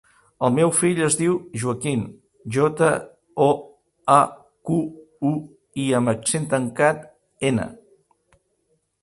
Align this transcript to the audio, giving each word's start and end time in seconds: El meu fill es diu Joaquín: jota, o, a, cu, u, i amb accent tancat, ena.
El 0.45 0.53
meu 0.53 0.69
fill 0.75 1.01
es 1.07 1.17
diu 1.17 1.33
Joaquín: 1.63 2.01
jota, 2.57 2.87
o, 3.49 3.51
a, 4.15 4.17
cu, 4.71 4.79
u, 5.33 5.35
i 5.85 5.87
amb 6.01 6.15
accent 6.17 6.49
tancat, 6.57 7.07
ena. 7.53 7.69